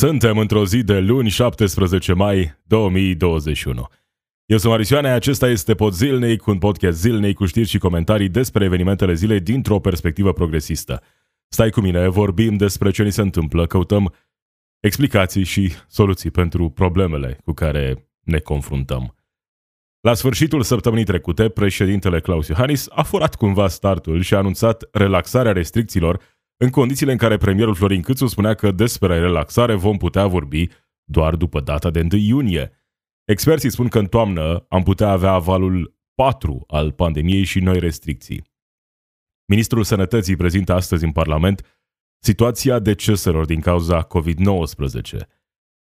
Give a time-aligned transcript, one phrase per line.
[0.00, 3.86] Suntem într-o zi de luni 17 mai 2021.
[4.46, 8.64] Eu sunt Marisioane, acesta este Pod Zilnic, un podcast zilnic cu știri și comentarii despre
[8.64, 11.02] evenimentele zilei dintr-o perspectivă progresistă.
[11.48, 14.14] Stai cu mine, vorbim despre ce ni se întâmplă, căutăm
[14.78, 19.14] explicații și soluții pentru problemele cu care ne confruntăm.
[20.00, 25.52] La sfârșitul săptămânii trecute, președintele Claus Iohannis a furat cumva startul și a anunțat relaxarea
[25.52, 26.20] restricțiilor
[26.62, 30.68] în condițiile în care premierul Florin Câțu spunea că despre relaxare vom putea vorbi
[31.04, 32.72] doar după data de 1 iunie.
[33.24, 38.44] Experții spun că în toamnă am putea avea valul 4 al pandemiei și noi restricții.
[39.46, 41.80] Ministrul Sănătății prezintă astăzi în Parlament
[42.22, 45.18] situația deceselor din cauza COVID-19.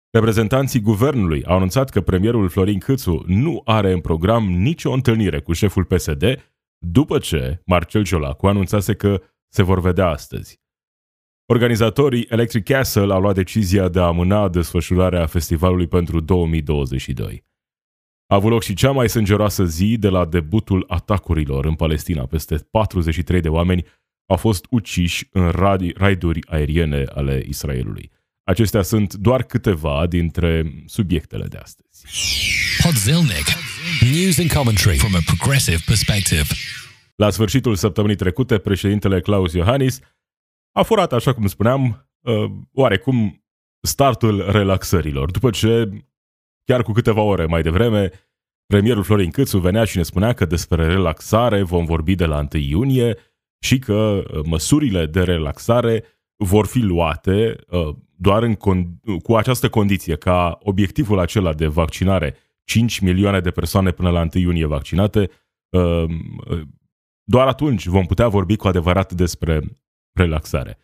[0.09, 5.53] Reprezentanții guvernului au anunțat că premierul Florin Câțu nu are în program nicio întâlnire cu
[5.53, 6.23] șeful PSD,
[6.77, 10.62] după ce Marcel Ciolacu anunțase că se vor vedea astăzi.
[11.45, 17.43] Organizatorii Electric Castle au luat decizia de a amâna desfășurarea festivalului pentru 2022.
[18.27, 22.25] A avut loc și cea mai sângeroasă zi de la debutul atacurilor în Palestina.
[22.25, 23.85] Peste 43 de oameni
[24.25, 25.49] au fost uciși în
[25.97, 28.11] raiduri aeriene ale Israelului.
[28.43, 32.05] Acestea sunt doar câteva dintre subiectele de astăzi.
[32.83, 33.45] Podzilnic.
[34.11, 36.47] News and commentary from a progressive perspective.
[37.15, 39.99] La sfârșitul săptămânii trecute, președintele Claus Iohannis
[40.73, 43.43] a furat, așa cum spuneam, uh, oarecum
[43.81, 45.31] startul relaxărilor.
[45.31, 45.89] După ce,
[46.63, 48.11] chiar cu câteva ore mai devreme,
[48.65, 52.61] premierul Florin Câțu venea și ne spunea că despre relaxare vom vorbi de la 1
[52.61, 53.17] iunie
[53.59, 56.03] și că uh, măsurile de relaxare
[56.35, 62.35] vor fi luate uh, doar în con- cu această condiție, ca obiectivul acela de vaccinare,
[62.63, 65.29] 5 milioane de persoane până la 1 iunie vaccinate,
[67.23, 69.61] doar atunci vom putea vorbi cu adevărat despre
[70.13, 70.77] relaxare.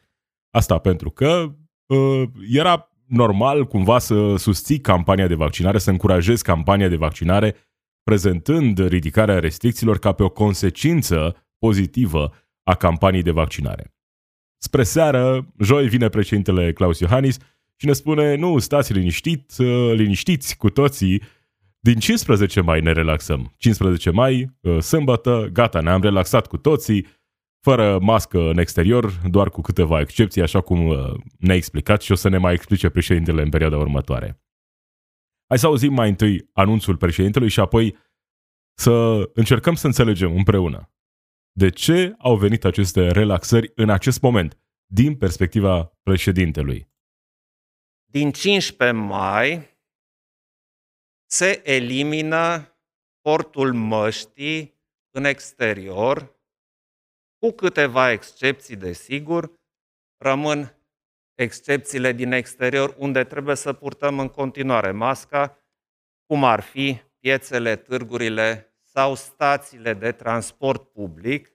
[0.50, 6.88] Asta pentru că uh, era normal cumva să susții campania de vaccinare, să încurajezi campania
[6.88, 7.56] de vaccinare,
[8.04, 12.34] prezentând ridicarea restricțiilor ca pe o consecință pozitivă
[12.64, 13.94] a campaniei de vaccinare.
[14.58, 17.38] Spre seară, joi vine președintele Claus Iohannis
[17.76, 21.22] și ne spune, nu, stați liniștit, uh, liniștiți cu toții,
[21.80, 23.54] din 15 mai ne relaxăm.
[23.58, 27.06] 15 mai, uh, sâmbătă, gata, ne-am relaxat cu toții,
[27.62, 32.16] fără mască în exterior, doar cu câteva excepții, așa cum uh, ne-a explicat și o
[32.16, 34.42] să ne mai explice președintele în perioada următoare.
[35.48, 37.98] Hai să auzim mai întâi anunțul președintelui și apoi
[38.78, 40.94] să încercăm să înțelegem împreună
[41.52, 46.90] de ce au venit aceste relaxări în acest moment, din perspectiva președintelui.
[48.06, 49.78] Din 15 mai
[51.26, 52.78] se elimină
[53.22, 54.74] portul măștii
[55.10, 56.39] în exterior
[57.40, 59.52] cu câteva excepții, desigur,
[60.18, 60.76] rămân
[61.36, 65.58] excepțiile din exterior unde trebuie să purtăm în continuare masca,
[66.26, 71.52] cum ar fi piețele, târgurile sau stațiile de transport public,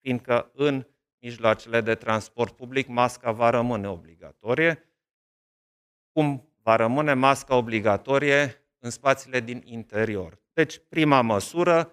[0.00, 0.86] fiindcă în
[1.18, 4.92] mijloacele de transport public masca va rămâne obligatorie,
[6.12, 10.42] cum va rămâne masca obligatorie în spațiile din interior.
[10.52, 11.92] Deci, prima măsură,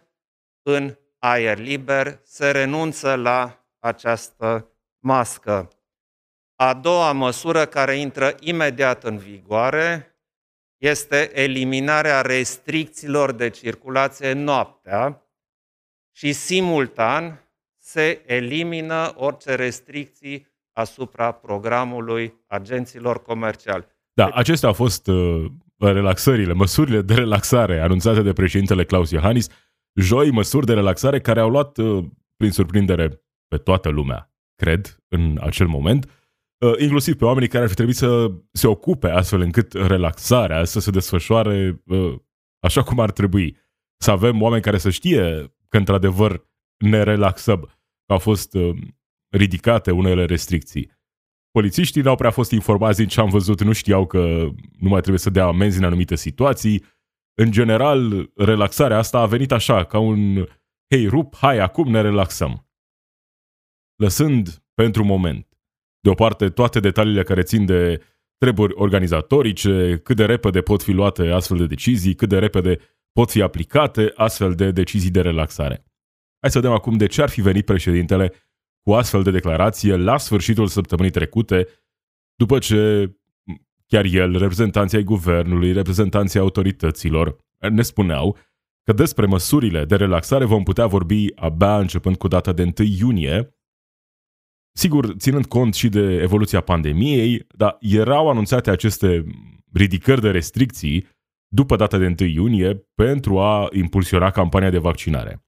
[0.62, 4.69] în aer liber, se renunță la această
[5.00, 5.69] mască.
[6.56, 10.16] A doua măsură care intră imediat în vigoare
[10.78, 15.30] este eliminarea restricțiilor de circulație noaptea
[16.16, 23.88] și simultan se elimină orice restricții asupra programului agenților comerciali.
[24.14, 24.34] Da, deci...
[24.35, 25.46] acestea au fost uh,
[25.78, 29.47] relaxările, măsurile de relaxare anunțate de președintele Claus Iohannis
[29.96, 35.38] joi măsuri de relaxare care au luat uh, prin surprindere pe toată lumea, cred, în
[35.42, 36.12] acel moment,
[36.66, 40.80] uh, inclusiv pe oamenii care ar fi trebuit să se ocupe astfel încât relaxarea să
[40.80, 42.16] se desfășoare uh,
[42.60, 43.58] așa cum ar trebui.
[43.98, 47.60] Să avem oameni care să știe că într-adevăr ne relaxăm,
[48.06, 48.58] că au fost
[49.30, 50.92] ridicate unele restricții.
[51.52, 54.20] Polițiștii n-au prea fost informați din ce am văzut, nu știau că
[54.80, 56.84] nu mai trebuie să dea amenzi în anumite situații,
[57.35, 60.47] în general, relaxarea asta a venit așa, ca un
[60.90, 62.70] hei, rup, hai, acum ne relaxăm.
[63.96, 65.47] Lăsând pentru moment,
[65.99, 68.02] deoparte toate detaliile care țin de
[68.37, 72.79] treburi organizatorice, cât de repede pot fi luate astfel de decizii, cât de repede
[73.11, 75.85] pot fi aplicate astfel de decizii de relaxare.
[76.40, 78.34] Hai să vedem acum de ce ar fi venit președintele
[78.81, 81.67] cu astfel de declarație la sfârșitul săptămânii trecute,
[82.35, 83.11] după ce
[83.87, 87.37] Chiar el, reprezentanții ai guvernului, reprezentanții autorităților,
[87.70, 88.37] ne spuneau
[88.84, 93.55] că despre măsurile de relaxare vom putea vorbi abia începând cu data de 1 iunie,
[94.78, 99.26] Sigur, ținând cont și de evoluția pandemiei, dar erau anunțate aceste
[99.73, 101.08] ridicări de restricții
[101.47, 105.46] după data de 1 iunie pentru a impulsiona campania de vaccinare.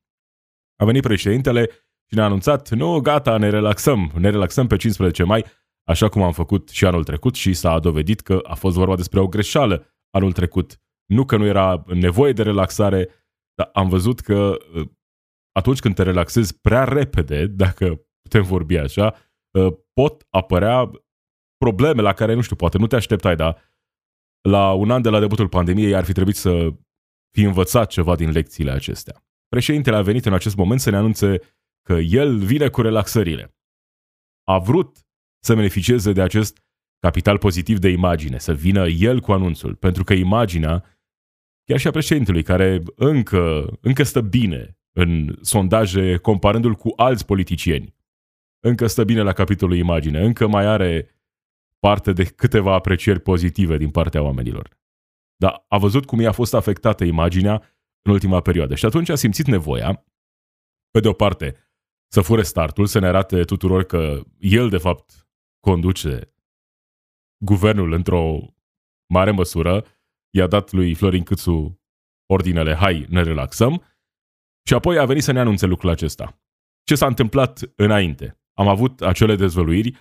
[0.75, 1.69] A venit președintele
[2.09, 5.45] și ne-a anunțat, nu, gata, ne relaxăm, ne relaxăm pe 15 mai,
[5.87, 9.19] așa cum am făcut și anul trecut și s-a dovedit că a fost vorba despre
[9.19, 10.81] o greșeală anul trecut.
[11.05, 13.09] Nu că nu era nevoie de relaxare,
[13.55, 14.87] dar am văzut că uh,
[15.51, 19.15] atunci când te relaxezi prea repede, dacă putem vorbi așa,
[19.59, 20.91] uh, pot apărea
[21.57, 23.61] probleme la care, nu știu, poate nu te așteptai, dar
[24.49, 26.73] la un an de la debutul pandemiei ar fi trebuit să
[27.37, 29.25] fi învățat ceva din lecțiile acestea.
[29.47, 31.39] Președintele a venit în acest moment să ne anunțe
[31.81, 33.55] că el vine cu relaxările.
[34.43, 35.06] A vrut
[35.47, 36.63] să beneficieze de acest
[36.99, 40.83] capital pozitiv de imagine, să vină el cu anunțul, pentru că imaginea,
[41.63, 47.95] chiar și a președintelui, care încă, încă stă bine în sondaje comparându-l cu alți politicieni,
[48.59, 51.21] încă stă bine la capitolul imagine, încă mai are
[51.79, 54.77] parte de câteva aprecieri pozitive din partea oamenilor.
[55.35, 57.53] Dar a văzut cum i-a fost afectată imaginea
[58.01, 60.05] în ultima perioadă și atunci a simțit nevoia,
[60.91, 61.55] pe de o parte,
[62.11, 65.26] să fure startul, să ne arate tuturor că el, de fapt,
[65.69, 66.33] conduce
[67.43, 68.39] guvernul într-o
[69.13, 69.85] mare măsură,
[70.29, 71.81] i-a dat lui Florin Câțu
[72.25, 73.83] ordinele, hai, ne relaxăm,
[74.67, 76.41] și apoi a venit să ne anunțe lucrul acesta.
[76.83, 78.41] Ce s-a întâmplat înainte?
[78.53, 79.95] Am avut acele dezvăluiri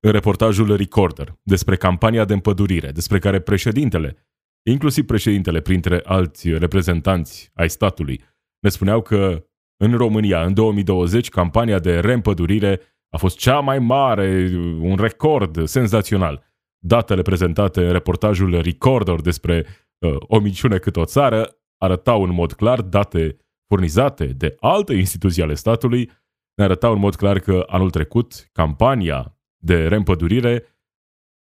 [0.00, 4.16] în reportajul Recorder despre campania de împădurire, despre care președintele,
[4.62, 8.24] inclusiv președintele printre alți reprezentanți ai statului,
[8.58, 9.46] ne spuneau că
[9.76, 12.80] în România, în 2020, campania de reîmpădurire
[13.14, 14.50] a fost cea mai mare,
[14.80, 16.44] un record senzațional.
[16.78, 19.66] Datele prezentate în reportajul Recorder despre
[19.98, 23.36] uh, o minciună cât o țară arătau în mod clar, date
[23.66, 26.10] furnizate de alte instituții ale statului,
[26.54, 30.64] ne arătau în mod clar că anul trecut campania de reîmpădurire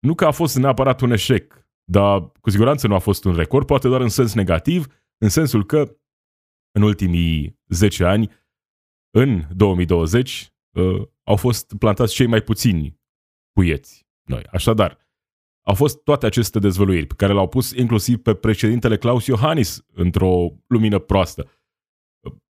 [0.06, 3.66] nu că a fost neapărat un eșec, dar cu siguranță nu a fost un record,
[3.66, 4.86] poate doar în sens negativ,
[5.18, 5.96] în sensul că
[6.72, 8.30] în ultimii 10 ani,
[9.10, 13.00] în 2020, uh, au fost plantați cei mai puțini
[13.52, 14.42] puieți noi.
[14.50, 14.98] Așadar,
[15.66, 20.48] au fost toate aceste dezvăluiri pe care l-au pus inclusiv pe președintele Claus Iohannis într-o
[20.66, 21.50] lumină proastă.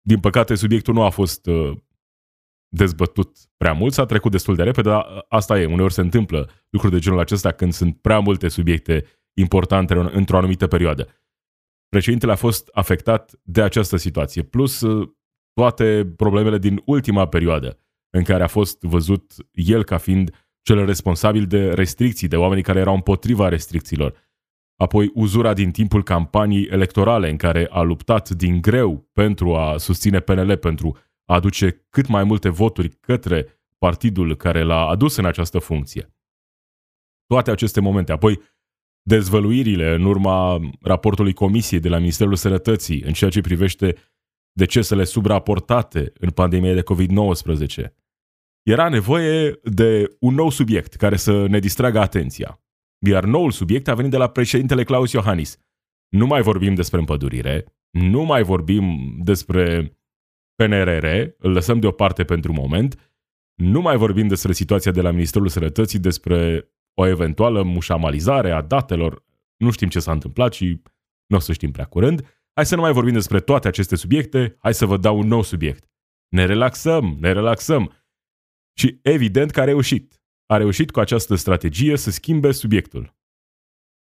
[0.00, 1.76] Din păcate, subiectul nu a fost uh,
[2.68, 6.94] dezbătut prea mult, s-a trecut destul de repede, dar asta e, uneori se întâmplă lucruri
[6.94, 9.04] de genul acesta când sunt prea multe subiecte
[9.36, 11.08] importante într-o anumită perioadă.
[11.88, 15.08] Președintele a fost afectat de această situație, plus uh,
[15.52, 21.46] toate problemele din ultima perioadă în care a fost văzut el ca fiind cel responsabil
[21.46, 24.14] de restricții, de oamenii care erau împotriva restricțiilor.
[24.76, 30.20] Apoi uzura din timpul campaniei electorale în care a luptat din greu pentru a susține
[30.20, 35.58] PNL, pentru a aduce cât mai multe voturi către partidul care l-a adus în această
[35.58, 36.14] funcție.
[37.26, 38.12] Toate aceste momente.
[38.12, 38.40] Apoi
[39.02, 43.94] dezvăluirile în urma raportului Comisiei de la Ministerul Sănătății în ceea ce privește
[44.58, 47.92] decesele subraportate în pandemia de COVID-19.
[48.62, 52.60] Era nevoie de un nou subiect care să ne distragă atenția.
[53.06, 55.58] Iar noul subiect a venit de la președintele Claus Iohannis.
[56.08, 59.92] Nu mai vorbim despre împădurire, nu mai vorbim despre
[60.54, 61.06] PNRR,
[61.38, 63.12] îl lăsăm deoparte pentru moment,
[63.54, 69.24] nu mai vorbim despre situația de la Ministerul Sănătății, despre o eventuală mușamalizare a datelor,
[69.56, 70.82] nu știm ce s-a întâmplat și
[71.26, 72.37] nu o să știm prea curând.
[72.58, 75.42] Hai să nu mai vorbim despre toate aceste subiecte, hai să vă dau un nou
[75.42, 75.90] subiect.
[76.28, 77.92] Ne relaxăm, ne relaxăm.
[78.78, 80.22] Și evident că a reușit.
[80.46, 83.16] A reușit cu această strategie să schimbe subiectul.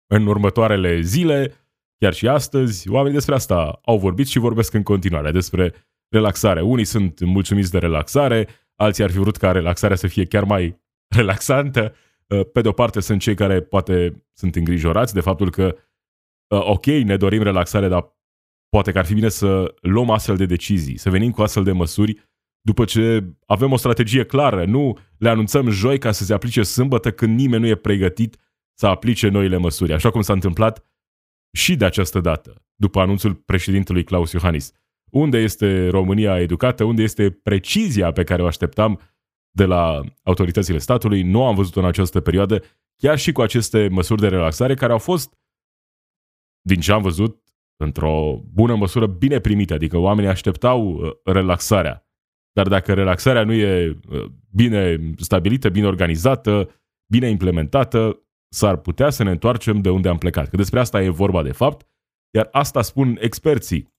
[0.07, 1.53] În următoarele zile,
[1.97, 5.73] chiar și astăzi, oamenii despre asta au vorbit și vorbesc în continuare, despre
[6.09, 6.61] relaxare.
[6.61, 10.81] Unii sunt mulțumiți de relaxare, alții ar fi vrut ca relaxarea să fie chiar mai
[11.15, 11.95] relaxantă.
[12.27, 15.77] Uh, pe de o parte sunt cei care poate sunt îngrijorați de faptul că
[16.47, 18.14] uh, ok, ne dorim relaxare, dar
[18.69, 21.71] poate că ar fi bine să luăm astfel de decizii, să venim cu astfel de
[21.71, 22.33] măsuri
[22.65, 27.11] după ce avem o strategie clară, nu le anunțăm joi ca să se aplice sâmbătă
[27.11, 28.37] când nimeni nu e pregătit
[28.73, 30.85] să aplice noile măsuri, așa cum s-a întâmplat
[31.57, 34.71] și de această dată, după anunțul președintelui Claus Iohannis.
[35.11, 38.99] Unde este România educată, unde este precizia pe care o așteptam
[39.51, 42.63] de la autoritățile statului, nu am văzut în această perioadă,
[42.95, 45.37] chiar și cu aceste măsuri de relaxare care au fost,
[46.61, 47.43] din ce am văzut,
[47.77, 52.07] într-o bună măsură bine primite, adică oamenii așteptau uh, relaxarea.
[52.51, 56.69] Dar dacă relaxarea nu e uh, bine stabilită, bine organizată,
[57.11, 58.19] bine implementată,
[58.53, 60.49] s-ar putea să ne întoarcem de unde am plecat.
[60.49, 61.87] Că despre asta e vorba de fapt,
[62.33, 63.93] iar asta spun experții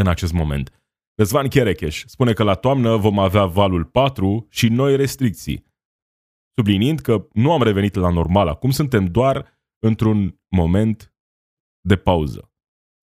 [0.00, 0.82] în acest moment.
[1.18, 5.66] Răzvan Cherecheș spune că la toamnă vom avea valul 4 și noi restricții.
[6.54, 11.14] subliniind că nu am revenit la normal acum, suntem doar într-un moment
[11.80, 12.52] de pauză.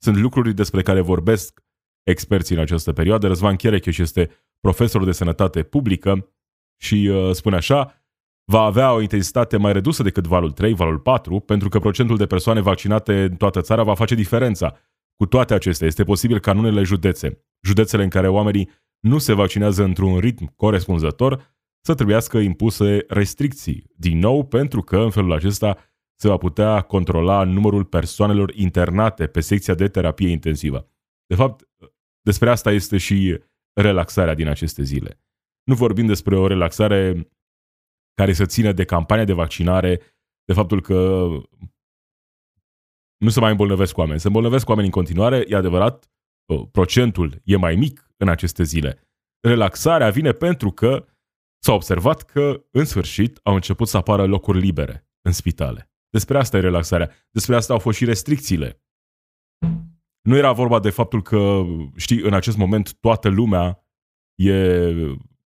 [0.05, 1.63] Sunt lucruri despre care vorbesc
[2.03, 3.27] experții în această perioadă.
[3.27, 6.33] Răzvan Cherecheș este profesor de sănătate publică
[6.81, 8.03] și uh, spune așa,
[8.51, 12.25] va avea o intensitate mai redusă decât valul 3, valul 4, pentru că procentul de
[12.25, 14.77] persoane vaccinate în toată țara va face diferența.
[15.15, 18.69] Cu toate acestea, este posibil ca în unele județe, județele în care oamenii
[18.99, 25.09] nu se vaccinează într-un ritm corespunzător, să trebuiască impuse restricții, din nou pentru că în
[25.09, 25.77] felul acesta
[26.15, 30.89] se va putea controla numărul persoanelor internate pe secția de terapie intensivă.
[31.25, 31.69] De fapt,
[32.21, 33.39] despre asta este și
[33.73, 35.19] relaxarea din aceste zile.
[35.63, 37.29] Nu vorbim despre o relaxare
[38.13, 40.01] care să țină de campania de vaccinare,
[40.45, 41.27] de faptul că
[43.17, 44.19] nu se mai îmbolnăvesc oameni.
[44.19, 46.11] Se îmbolnăvesc oameni în continuare, e adevărat,
[46.71, 48.99] procentul e mai mic în aceste zile.
[49.39, 51.05] Relaxarea vine pentru că
[51.63, 55.89] s-a observat că, în sfârșit, au început să apară locuri libere în spitale.
[56.15, 57.11] Despre asta e relaxarea.
[57.31, 58.83] Despre asta au fost și restricțiile.
[60.21, 61.63] Nu era vorba de faptul că,
[61.95, 63.85] știi, în acest moment toată lumea
[64.35, 64.53] e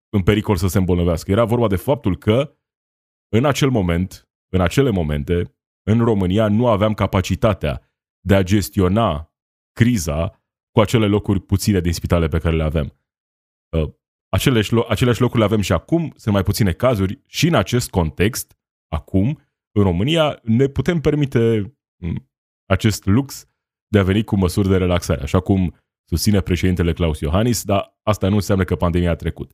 [0.09, 1.31] în pericol să se îmbolnăvească.
[1.31, 2.57] Era vorba de faptul că,
[3.35, 5.55] în acel moment, în acele momente,
[5.87, 9.33] în România nu aveam capacitatea de a gestiona
[9.71, 12.97] criza cu acele locuri puține din spitale pe care le avem.
[13.77, 13.93] Uh,
[14.29, 18.57] aceleași, aceleași locuri le avem și acum, sunt mai puține cazuri și în acest context,
[18.87, 19.39] acum,
[19.71, 21.73] în România, ne putem permite
[22.03, 22.29] mm,
[22.65, 23.49] acest lux
[23.87, 25.75] de a veni cu măsuri de relaxare, așa cum
[26.09, 29.51] susține președintele Claus Iohannis, dar asta nu înseamnă că pandemia a trecut.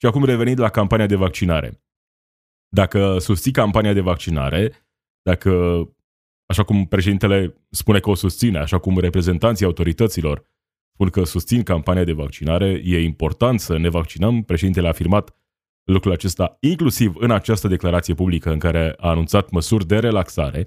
[0.00, 1.82] Și acum revenind la campania de vaccinare.
[2.68, 4.72] Dacă susții campania de vaccinare,
[5.22, 5.82] dacă,
[6.46, 10.44] așa cum președintele spune că o susține, așa cum reprezentanții autorităților
[10.92, 14.42] spun că susțin campania de vaccinare, e important să ne vaccinăm.
[14.42, 15.36] Președintele a afirmat
[15.86, 20.66] lucrul acesta inclusiv în această declarație publică în care a anunțat măsuri de relaxare.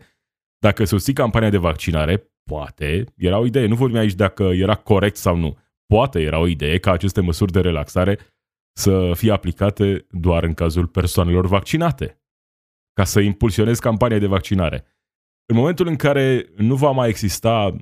[0.58, 5.16] Dacă susții campania de vaccinare, poate, era o idee, nu vorbim aici dacă era corect
[5.16, 8.20] sau nu, poate era o idee ca aceste măsuri de relaxare
[8.78, 12.22] să fie aplicate doar în cazul persoanelor vaccinate,
[12.94, 14.86] ca să impulsionezi campania de vaccinare.
[15.46, 17.76] În momentul în care nu va mai exista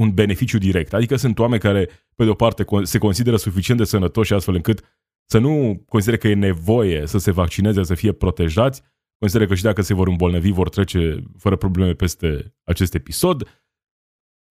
[0.00, 3.86] un beneficiu direct, adică sunt oameni care, pe de o parte, se consideră suficient de
[3.86, 4.99] sănătoși astfel încât
[5.30, 8.82] să nu considere că e nevoie să se vaccineze, să fie protejați,
[9.18, 13.64] consideră că și dacă se vor îmbolnăvi, vor trece fără probleme peste acest episod.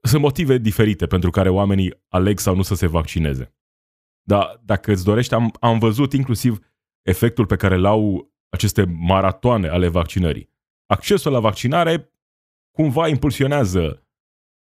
[0.08, 3.56] Sunt motive diferite pentru care oamenii aleg sau nu să se vaccineze.
[4.28, 6.60] Dar dacă îți dorești, am, am văzut inclusiv
[7.02, 10.50] efectul pe care l-au aceste maratoane ale vaccinării.
[10.86, 12.14] Accesul la vaccinare
[12.76, 14.08] cumva impulsionează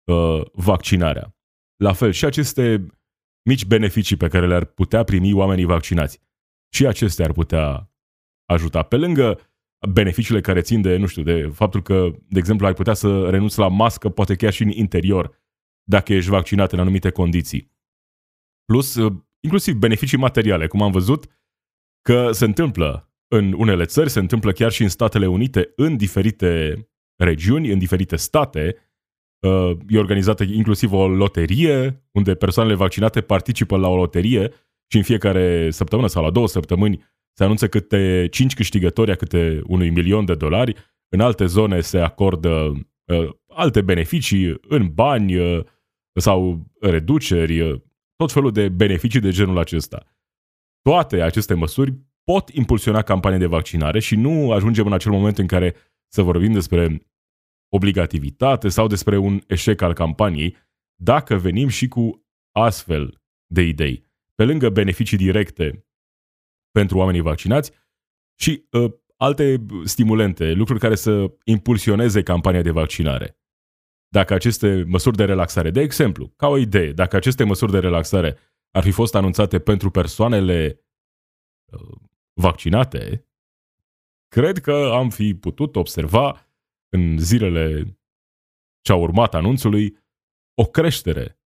[0.04, 1.36] uh, vaccinarea.
[1.76, 2.86] La fel, și aceste
[3.42, 6.20] mici beneficii pe care le-ar putea primi oamenii vaccinați,
[6.74, 7.90] și acestea ar putea
[8.44, 8.82] ajuta.
[8.82, 9.40] Pe lângă
[9.88, 13.58] beneficiile care țin de, nu știu, de faptul că, de exemplu, ai putea să renunți
[13.58, 15.40] la mască, poate chiar și în interior,
[15.82, 17.72] dacă ești vaccinat în anumite condiții.
[18.64, 21.26] Plus, uh, inclusiv beneficii materiale, cum am văzut
[22.02, 26.74] că se întâmplă în unele țări, se întâmplă chiar și în Statele Unite, în diferite
[27.16, 28.76] regiuni, în diferite state.
[29.46, 34.52] Uh, e organizată inclusiv o loterie, unde persoanele vaccinate participă la o loterie
[34.90, 39.60] și în fiecare săptămână sau la două săptămâni se anunță câte cinci câștigători a câte
[39.66, 40.74] unui milion de dolari.
[41.08, 42.72] În alte zone se acordă
[43.04, 45.64] uh, alte beneficii în bani uh,
[46.20, 47.80] sau reduceri, uh,
[48.16, 50.16] tot felul de beneficii de genul acesta.
[50.82, 51.94] Toate aceste măsuri
[52.24, 55.74] pot impulsiona campania de vaccinare și nu ajungem în acel moment în care
[56.12, 57.11] să vorbim despre
[57.74, 60.56] obligativitate sau despre un eșec al campaniei,
[60.94, 64.04] dacă venim și cu astfel de idei.
[64.34, 65.86] Pe lângă beneficii directe
[66.70, 67.72] pentru oamenii vaccinați
[68.40, 73.38] și uh, alte stimulente, lucruri care să impulsioneze campania de vaccinare.
[74.08, 78.38] Dacă aceste măsuri de relaxare, de exemplu, ca o idee, dacă aceste măsuri de relaxare
[78.70, 80.80] ar fi fost anunțate pentru persoanele
[81.72, 81.96] uh,
[82.32, 83.26] vaccinate,
[84.28, 86.51] cred că am fi putut observa
[86.96, 87.98] în zilele
[88.80, 89.96] ce au urmat anunțului
[90.54, 91.40] o creștere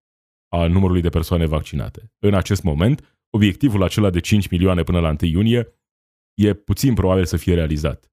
[0.49, 2.13] a numărului de persoane vaccinate.
[2.19, 5.75] În acest moment, obiectivul acela de 5 milioane până la 1 iunie
[6.35, 8.13] e puțin probabil să fie realizat.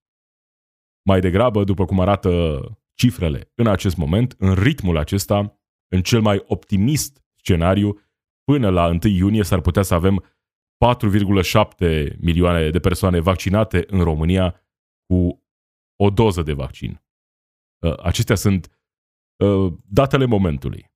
[1.05, 2.61] Mai degrabă, după cum arată
[2.93, 7.99] cifrele în acest moment, în ritmul acesta, în cel mai optimist scenariu,
[8.43, 10.23] până la 1 iunie s-ar putea să avem
[10.85, 14.61] 4,7 milioane de persoane vaccinate în România
[15.05, 15.43] cu
[15.95, 17.02] o doză de vaccin.
[17.83, 18.69] Uh, acestea sunt
[19.37, 20.91] uh, datele momentului.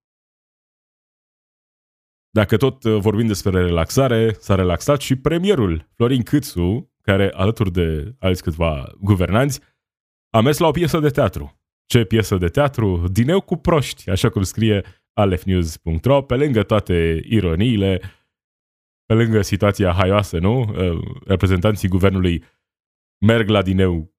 [2.29, 8.15] Dacă tot uh, vorbim despre relaxare, s-a relaxat și premierul Florin Câțu, care, alături de
[8.19, 9.59] alți câțiva guvernanți,
[10.29, 11.61] a mers la o piesă de teatru.
[11.85, 13.07] Ce piesă de teatru?
[13.07, 18.01] Dineu cu proști, așa cum scrie alefnews.ro, pe lângă toate ironiile,
[19.05, 20.59] pe lângă situația haioasă, nu?
[20.59, 22.43] Uh, reprezentanții guvernului
[23.25, 24.15] merg la dineu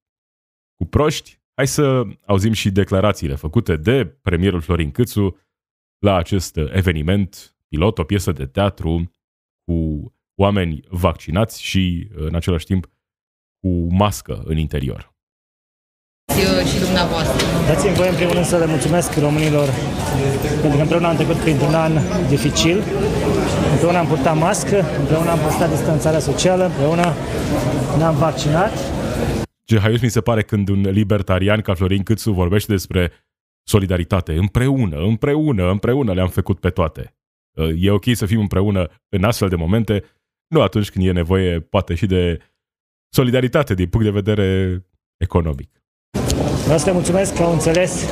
[0.77, 1.38] cu proști.
[1.59, 5.37] Hai să auzim și declarațiile făcute de premierul Florin Câțu
[5.99, 9.11] la acest eveniment pilot, o piesă de teatru
[9.65, 9.77] cu
[10.35, 12.87] oameni vaccinați și, în același timp,
[13.61, 15.15] cu mască în interior.
[16.71, 17.47] Și dumneavoastră.
[17.67, 19.69] Dați-mi voie în primul rând să le mulțumesc românilor
[20.61, 21.93] pentru că împreună am trecut printr-un an
[22.29, 22.83] dificil,
[23.73, 27.15] împreună am purtat mască, împreună am păstrat distanțarea socială, împreună
[27.97, 28.98] ne-am vaccinat.
[29.69, 33.13] Ce haios mi se pare când un libertarian ca Florin Câțu vorbește despre
[33.63, 34.33] solidaritate.
[34.35, 37.15] Împreună, împreună, împreună le-am făcut pe toate.
[37.77, 40.05] E ok să fim împreună în astfel de momente,
[40.55, 42.39] nu atunci când e nevoie poate și de
[43.15, 44.81] solidaritate din punct de vedere
[45.17, 45.71] economic.
[46.65, 48.05] Vreau să le mulțumesc că au înțeles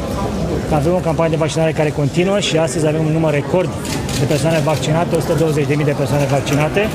[0.69, 3.71] că avem o campanie de vaccinare care continuă și astăzi avem un număr record
[4.19, 6.87] de persoane vaccinate, 120.000 de persoane vaccinate.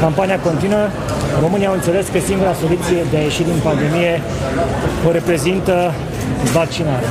[0.00, 0.84] Campania continuă.
[1.40, 4.12] România au înțeles că singura soluție de a ieși din pandemie
[5.06, 5.74] o reprezintă
[6.52, 7.10] vaccinarea.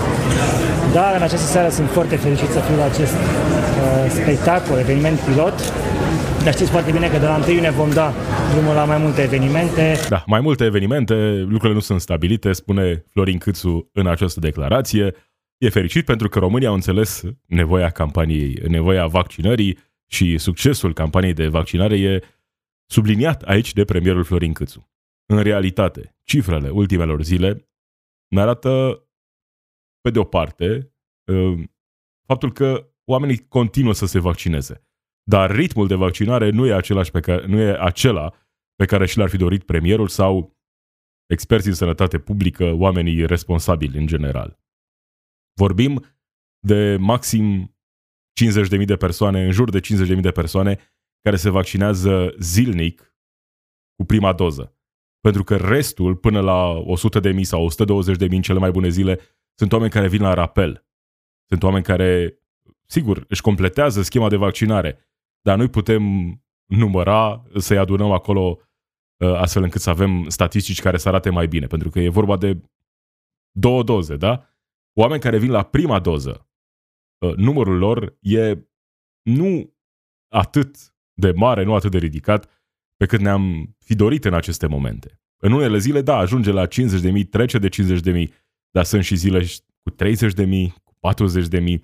[0.93, 5.57] Dar în această seară sunt foarte fericit să fiu la acest uh, spectacol, eveniment pilot.
[6.43, 8.13] Dar știți foarte bine că de la 1 iunie vom da
[8.53, 9.95] drumul la mai multe evenimente.
[10.09, 15.15] Da, mai multe evenimente, lucrurile nu sunt stabilite, spune Florin Câțu în această declarație.
[15.57, 19.77] E fericit pentru că România au înțeles nevoia campaniei, nevoia vaccinării
[20.07, 22.19] și succesul campaniei de vaccinare e
[22.85, 24.91] subliniat aici de premierul Florin Câțu.
[25.25, 27.69] În realitate, cifrele ultimelor zile
[28.27, 29.03] ne arată,
[30.01, 30.93] pe de o parte,
[31.31, 31.63] uh,
[32.27, 34.87] faptul că oamenii continuă să se vaccineze.
[35.23, 38.33] Dar ritmul de vaccinare nu e, același pe care, nu e acela
[38.75, 40.57] pe care și l-ar fi dorit premierul sau
[41.25, 44.59] experții în sănătate publică, oamenii responsabili în general.
[45.53, 46.05] Vorbim
[46.59, 47.75] de maxim
[48.79, 50.79] 50.000 de persoane, în jur de 50.000 de persoane
[51.25, 53.15] care se vaccinează zilnic
[53.95, 54.77] cu prima doză.
[55.19, 56.83] Pentru că restul, până la
[57.33, 59.19] 100.000 sau 120.000 în cele mai bune zile,
[59.59, 60.85] sunt oameni care vin la rapel.
[61.47, 62.39] Sunt oameni care,
[62.85, 64.99] sigur, își completează schema de vaccinare,
[65.41, 66.03] dar noi putem
[66.65, 68.59] număra, să-i adunăm acolo
[69.17, 72.37] uh, astfel încât să avem statistici care să arate mai bine, pentru că e vorba
[72.37, 72.61] de
[73.51, 74.49] două doze, da?
[74.93, 76.49] Oameni care vin la prima doză,
[77.17, 78.67] uh, numărul lor e
[79.21, 79.73] nu
[80.27, 82.49] atât de mare, nu atât de ridicat,
[82.97, 85.19] pe cât ne-am fi dorit în aceste momente.
[85.43, 88.33] În unele zile, da, ajunge la 50.000, trece de 50.000,
[88.71, 89.45] dar sunt și zile
[89.81, 90.93] cu 30.000, cu
[91.49, 91.79] 40.000.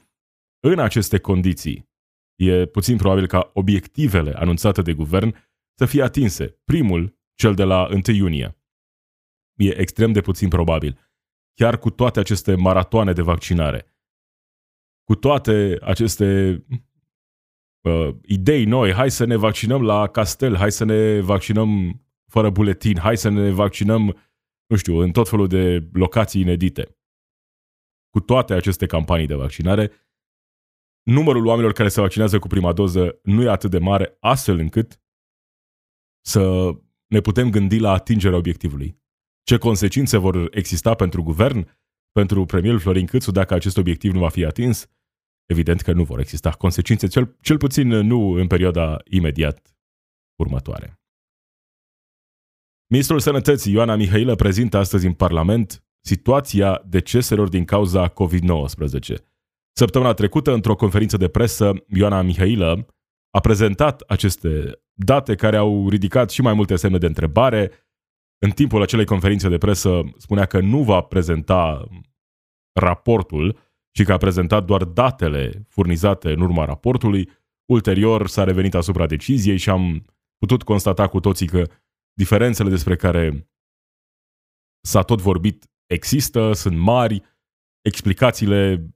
[0.60, 1.90] În aceste condiții,
[2.36, 5.36] e puțin probabil ca obiectivele anunțate de guvern
[5.78, 6.60] să fie atinse.
[6.64, 8.58] Primul, cel de la 1 iunie.
[9.56, 11.00] E extrem de puțin probabil.
[11.54, 13.96] Chiar cu toate aceste maratoane de vaccinare,
[15.04, 16.60] cu toate aceste
[17.82, 22.98] uh, idei noi, hai să ne vaccinăm la castel, hai să ne vaccinăm fără buletin,
[22.98, 24.18] hai să ne vaccinăm,
[24.68, 26.98] nu știu, în tot felul de locații inedite.
[28.10, 29.92] Cu toate aceste campanii de vaccinare,
[31.04, 35.02] numărul oamenilor care se vaccinează cu prima doză nu e atât de mare, astfel încât
[36.26, 36.72] să
[37.08, 39.00] ne putem gândi la atingerea obiectivului.
[39.44, 41.78] Ce consecințe vor exista pentru guvern,
[42.12, 44.90] pentru premierul Florin Câțu dacă acest obiectiv nu va fi atins?
[45.52, 49.76] Evident că nu vor exista consecințe, cel, cel puțin nu în perioada imediat
[50.36, 51.00] următoare.
[52.88, 59.16] Ministrul Sănătății Ioana Mihailă prezintă astăzi în Parlament situația deceselor din cauza COVID-19.
[59.78, 62.96] Săptămâna trecută, într-o conferință de presă, Ioana Mihailă
[63.30, 67.72] a prezentat aceste date care au ridicat și mai multe semne de întrebare.
[68.46, 71.88] În timpul acelei conferințe de presă spunea că nu va prezenta
[72.80, 77.30] raportul și că a prezentat doar datele furnizate în urma raportului.
[77.66, 80.06] Ulterior s-a revenit asupra deciziei și am
[80.38, 81.68] putut constata cu toții că
[82.14, 83.50] diferențele despre care
[84.82, 87.22] s-a tot vorbit există, sunt mari,
[87.82, 88.88] explicațiile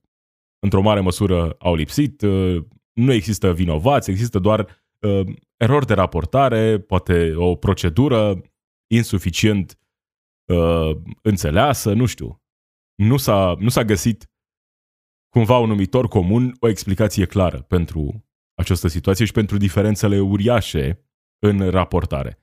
[0.60, 6.80] într-o mare măsură au lipsit, uh, nu există vinovați, există doar uh, erori de raportare,
[6.80, 8.42] poate o procedură
[8.88, 9.80] insuficient
[10.46, 12.42] uh, înțeleasă, nu știu.
[12.96, 14.30] Nu s-a, nu s-a găsit
[15.36, 21.06] cumva un numitor comun, o explicație clară pentru această situație și pentru diferențele uriașe
[21.40, 22.40] în raportare.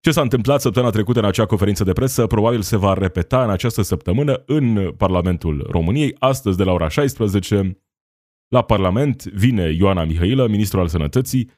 [0.00, 3.50] Ce s-a întâmplat săptămâna trecută în acea conferință de presă probabil se va repeta în
[3.50, 6.16] această săptămână în Parlamentul României.
[6.18, 7.82] Astăzi, de la ora 16,
[8.48, 11.50] la Parlament vine Ioana Mihailă, ministrul al Sănătății,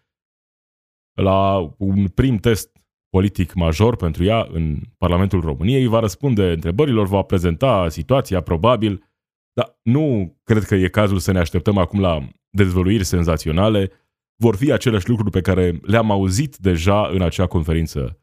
[1.13, 2.77] la un prim test
[3.09, 9.12] politic major pentru ea în Parlamentul României, va răspunde întrebărilor, va prezenta situația, probabil,
[9.53, 13.91] dar nu cred că e cazul să ne așteptăm acum la dezvăluiri senzaționale.
[14.37, 18.21] Vor fi aceleași lucruri pe care le-am auzit deja în acea conferință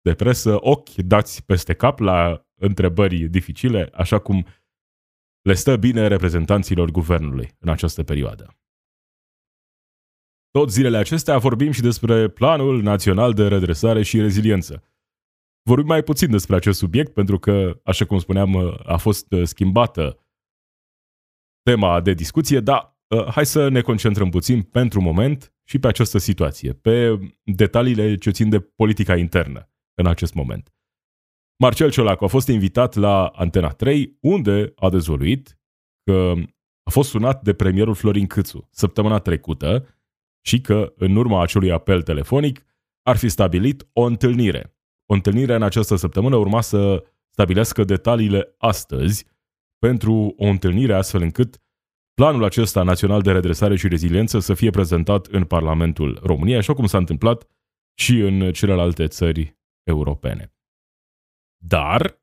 [0.00, 4.46] de presă, ochi dați peste cap la întrebări dificile, așa cum
[5.42, 8.54] le stă bine reprezentanților guvernului în această perioadă.
[10.50, 14.84] Tot zilele acestea vorbim și despre Planul Național de Redresare și Reziliență.
[15.62, 20.18] Vorbim mai puțin despre acest subiect pentru că, așa cum spuneam, a fost schimbată
[21.70, 26.18] tema de discuție, dar uh, hai să ne concentrăm puțin pentru moment și pe această
[26.18, 30.74] situație, pe detaliile ce țin de politica internă în acest moment.
[31.56, 35.58] Marcel Ciolacu a fost invitat la Antena 3, unde a dezvoluit
[36.04, 36.34] că
[36.82, 39.86] a fost sunat de premierul Florin Câțu săptămâna trecută
[40.46, 42.66] și că, în urma acelui apel telefonic,
[43.02, 44.76] ar fi stabilit o întâlnire.
[45.06, 49.26] O întâlnire în această săptămână urma să stabilească detaliile astăzi
[49.86, 51.62] pentru o întâlnire astfel încât
[52.14, 56.86] planul acesta național de redresare și reziliență să fie prezentat în Parlamentul României, așa cum
[56.86, 57.48] s-a întâmplat
[57.98, 60.54] și în celelalte țări europene.
[61.64, 62.22] Dar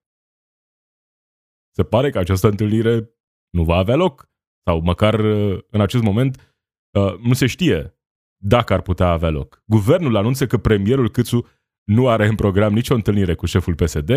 [1.76, 3.12] se pare că această întâlnire
[3.50, 4.30] nu va avea loc,
[4.66, 5.20] sau măcar
[5.70, 6.56] în acest moment
[7.22, 7.98] nu se știe
[8.44, 9.64] dacă ar putea avea loc.
[9.66, 11.48] Guvernul anunță că premierul Câțu
[11.84, 14.10] nu are în program nicio întâlnire cu șeful PSD,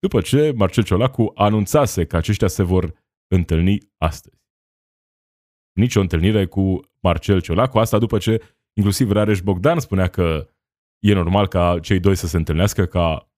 [0.00, 2.94] după ce Marcel Ciolacu anunțase că aceștia se vor
[3.26, 4.38] întâlni astăzi.
[5.72, 10.48] Nici o întâlnire cu Marcel Ciolacu, asta după ce inclusiv Rareș Bogdan spunea că
[10.98, 13.30] e normal ca cei doi să se întâlnească, ca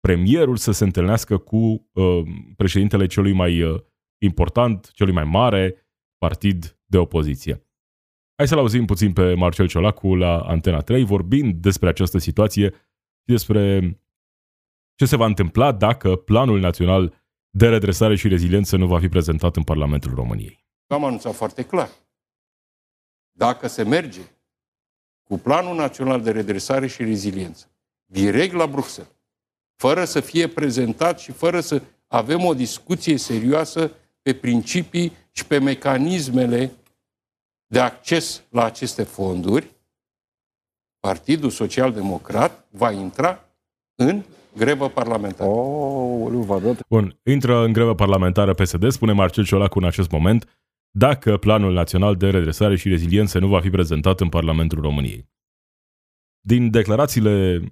[0.00, 1.56] premierul să se întâlnească cu
[1.92, 2.22] uh,
[2.56, 3.80] președintele celui mai uh,
[4.18, 7.62] important, celui mai mare partid de opoziție.
[8.36, 13.32] Hai să-l auzim puțin pe Marcel Ciolacu la Antena 3, vorbind despre această situație și
[13.32, 13.80] despre
[14.98, 17.14] ce se va întâmpla dacă Planul Național
[17.50, 20.66] de Redresare și Reziliență nu va fi prezentat în Parlamentul României.
[20.86, 21.90] Am anunțat foarte clar.
[23.30, 24.20] Dacă se merge
[25.22, 27.70] cu Planul Național de Redresare și Reziliență,
[28.04, 29.12] direct la Bruxelles,
[29.76, 35.58] fără să fie prezentat și fără să avem o discuție serioasă pe principii și pe
[35.58, 36.72] mecanismele
[37.66, 39.76] de acces la aceste fonduri,
[41.00, 43.44] Partidul Social Democrat va intra
[43.94, 44.22] în
[44.56, 45.50] grevă parlamentară.
[45.50, 50.58] Oh, Bun, intră în grevă parlamentară PSD, spune Marcel Ciolacu în acest moment,
[50.90, 55.28] dacă Planul Național de Redresare și Reziliență nu va fi prezentat în Parlamentul României.
[56.40, 57.62] Din declarațiile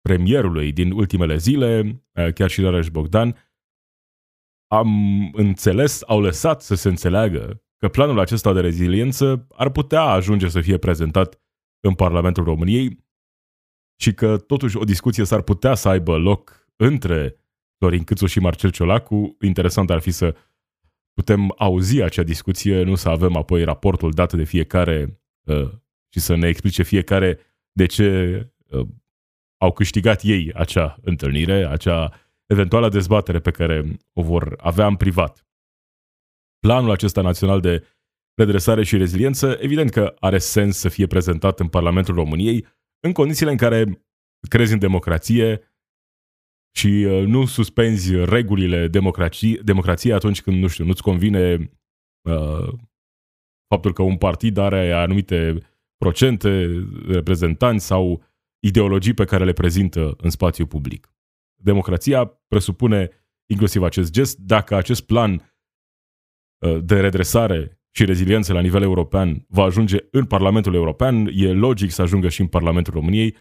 [0.00, 3.36] premierului din ultimele zile, eh, chiar și Rareș Bogdan,
[4.66, 4.90] am
[5.32, 10.60] înțeles, au lăsat să se înțeleagă că planul acesta de reziliență ar putea ajunge să
[10.60, 11.40] fie prezentat
[11.80, 13.04] în Parlamentul României
[14.00, 17.36] și că totuși o discuție s-ar putea să aibă loc între
[17.78, 19.36] Florin Câțu și Marcel Ciolacu.
[19.40, 20.36] Interesant ar fi să
[21.14, 25.70] putem auzi acea discuție, nu să avem apoi raportul dat de fiecare uh,
[26.08, 27.38] și să ne explice fiecare
[27.72, 28.88] de ce uh,
[29.60, 32.12] au câștigat ei acea întâlnire, acea
[32.46, 35.46] eventuală dezbatere pe care o vor avea în privat.
[36.58, 37.86] Planul acesta național de
[38.34, 42.66] redresare și reziliență, evident că are sens să fie prezentat în Parlamentul României
[43.00, 44.06] în condițiile în care
[44.48, 45.60] crezi în democrație
[46.76, 51.70] și uh, nu suspenzi regulile democrației, democrației atunci când, nu știu, nu-ți convine
[52.28, 52.72] uh,
[53.68, 55.58] faptul că un partid are anumite
[55.96, 56.66] procente,
[57.06, 58.24] reprezentanți sau
[58.66, 61.14] ideologii pe care le prezintă în spațiu public.
[61.62, 63.10] Democrația presupune
[63.50, 64.38] inclusiv acest gest.
[64.38, 70.74] Dacă acest plan uh, de redresare și reziliență la nivel european va ajunge în Parlamentul
[70.74, 73.36] European, e logic să ajungă și în Parlamentul României.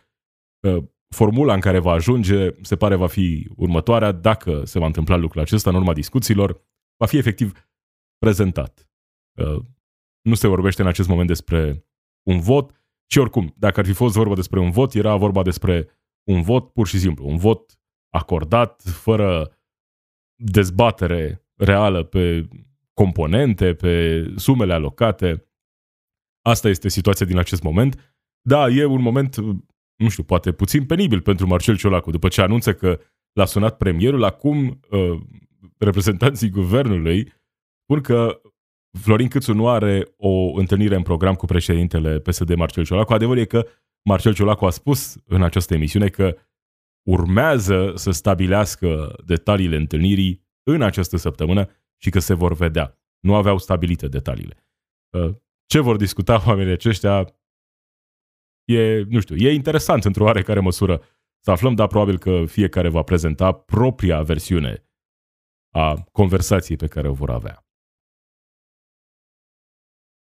[0.67, 0.83] Uh,
[1.15, 5.41] formula în care va ajunge se pare va fi următoarea, dacă se va întâmpla lucrul
[5.41, 6.61] acesta în urma discuțiilor,
[6.97, 7.69] va fi efectiv
[8.17, 8.89] prezentat.
[9.39, 9.61] Uh,
[10.21, 11.85] nu se vorbește în acest moment despre
[12.27, 12.73] un vot,
[13.11, 15.89] și oricum, dacă ar fi fost vorba despre un vot, era vorba despre
[16.27, 17.79] un vot pur și simplu, un vot
[18.13, 19.57] acordat, fără
[20.35, 22.47] dezbatere reală pe
[23.03, 25.45] componente, pe sumele alocate.
[26.41, 28.15] Asta este situația din acest moment.
[28.41, 29.35] Da, e un moment,
[29.95, 32.11] nu știu, poate puțin penibil pentru Marcel Ciolacu.
[32.11, 32.99] După ce anunță că
[33.33, 35.19] l-a sunat premierul, acum uh,
[35.77, 37.33] reprezentanții guvernului
[37.83, 38.41] spun că
[38.99, 43.13] Florin Câțu nu are o întâlnire în program cu președintele PSD Marcel Ciolacu.
[43.13, 43.67] Adevărul e că
[44.09, 46.37] Marcel Ciolacu a spus în această emisiune că
[47.07, 51.69] urmează să stabilească detaliile întâlnirii în această săptămână
[52.01, 52.97] și că se vor vedea.
[53.19, 54.67] Nu aveau stabilite detaliile.
[55.17, 55.35] Uh,
[55.65, 57.35] ce vor discuta oamenii aceștia
[58.65, 61.01] e, nu știu, e interesant într-o oarecare măsură
[61.39, 64.83] să aflăm, dar probabil că fiecare va prezenta propria versiune
[65.75, 67.63] a conversației pe care o vor avea.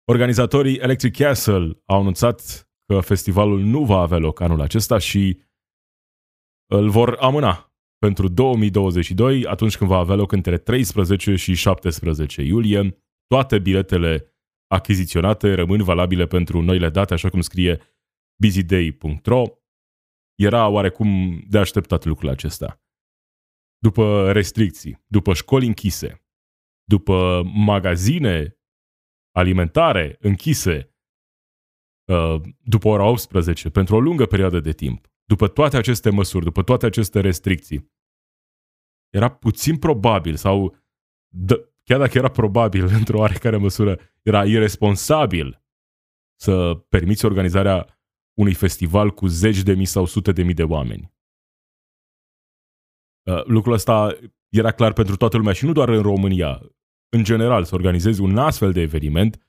[0.05, 5.43] Organizatorii Electric Castle au anunțat că festivalul nu va avea loc anul acesta și
[6.67, 7.74] îl vor amâna
[8.05, 12.97] pentru 2022, atunci când va avea loc între 13 și 17 iulie.
[13.27, 14.35] Toate biletele
[14.67, 17.81] achiziționate rămân valabile pentru noile date, așa cum scrie
[18.43, 19.43] busyday.ro.
[20.35, 22.83] Era oarecum de așteptat lucrul acesta.
[23.79, 26.25] După restricții, după școli închise,
[26.85, 28.59] după magazine
[29.37, 30.95] alimentare închise
[32.13, 36.63] uh, după ora 18 pentru o lungă perioadă de timp, după toate aceste măsuri, după
[36.63, 37.93] toate aceste restricții,
[39.13, 40.77] era puțin probabil sau
[41.85, 45.63] chiar dacă era probabil într-o oarecare măsură, era irresponsabil
[46.41, 47.99] să permiți organizarea
[48.39, 51.13] unui festival cu zeci de mii sau sute de mii de oameni.
[53.31, 56.61] Uh, lucrul ăsta era clar pentru toată lumea și nu doar în România.
[57.09, 59.45] În general, să organizezi un astfel de eveniment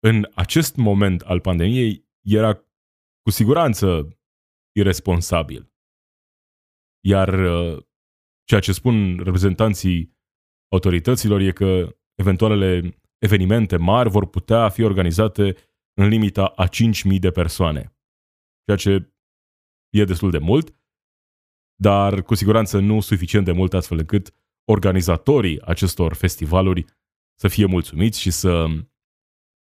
[0.00, 2.54] în acest moment al pandemiei era
[3.22, 4.18] cu siguranță
[4.76, 5.72] irresponsabil.
[7.04, 7.82] Iar uh,
[8.44, 10.16] ceea ce spun reprezentanții
[10.72, 15.56] autorităților e că eventualele evenimente mari vor putea fi organizate
[16.00, 17.96] în limita a 5.000 de persoane.
[18.64, 19.12] Ceea ce
[19.92, 20.76] e destul de mult,
[21.80, 24.34] dar cu siguranță nu suficient de mult astfel încât
[24.70, 26.84] organizatorii acestor festivaluri
[27.40, 28.66] să fie mulțumiți și să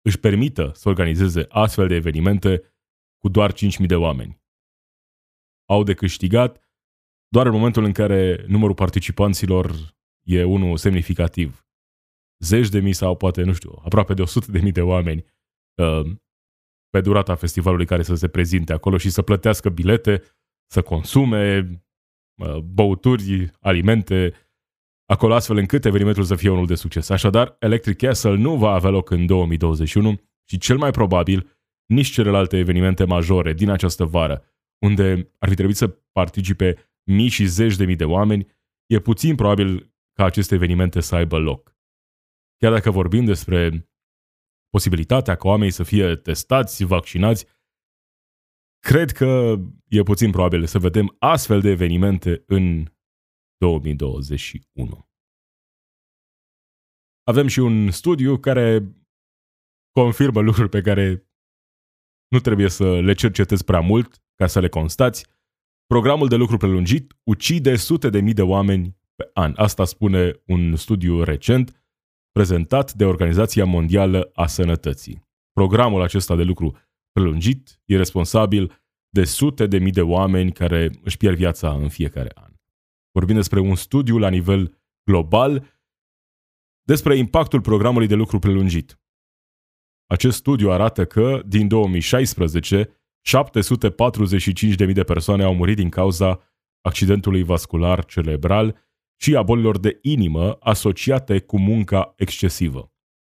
[0.02, 2.74] își permită să organizeze astfel de evenimente
[3.18, 4.45] cu doar 5.000 de oameni.
[5.66, 6.66] Au de câștigat
[7.28, 11.68] doar în momentul în care numărul participanților e unul semnificativ.
[12.44, 15.26] Zeci de mii sau poate, nu știu, aproape de 100 de mii de oameni
[15.76, 16.12] uh,
[16.90, 20.22] pe durata festivalului care să se prezinte acolo și să plătească bilete,
[20.72, 21.70] să consume
[22.36, 24.34] uh, băuturi, alimente,
[25.06, 27.10] acolo astfel încât evenimentul să fie unul de succes.
[27.10, 32.58] Așadar, Electric Castle nu va avea loc în 2021 și cel mai probabil nici celelalte
[32.58, 34.44] evenimente majore din această vară,
[34.80, 38.48] unde ar fi trebuit să participe mii și zeci de mii de oameni,
[38.86, 41.76] e puțin probabil ca aceste evenimente să aibă loc.
[42.58, 43.90] Chiar dacă vorbim despre
[44.70, 47.46] posibilitatea ca oamenii să fie testați, vaccinați,
[48.80, 49.56] cred că
[49.88, 52.94] e puțin probabil să vedem astfel de evenimente în
[53.58, 55.10] 2021.
[57.24, 58.96] Avem și un studiu care
[59.92, 61.30] confirmă lucruri pe care
[62.28, 65.28] nu trebuie să le cercetezi prea mult ca să le constați.
[65.86, 69.54] Programul de lucru prelungit ucide sute de mii de oameni pe an.
[69.56, 71.84] Asta spune un studiu recent
[72.32, 75.28] prezentat de Organizația Mondială a Sănătății.
[75.52, 76.78] Programul acesta de lucru
[77.12, 82.32] prelungit e responsabil de sute de mii de oameni care își pierd viața în fiecare
[82.34, 82.54] an.
[83.12, 85.74] Vorbim despre un studiu la nivel global
[86.82, 89.00] despre impactul programului de lucru prelungit.
[90.06, 92.90] Acest studiu arată că, din 2016,
[93.26, 96.42] 745.000 de persoane au murit din cauza
[96.82, 98.86] accidentului vascular cerebral
[99.22, 102.92] și a bolilor de inimă asociate cu munca excesivă.